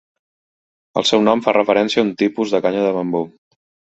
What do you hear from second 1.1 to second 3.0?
nom fa referència a un tipus de canya de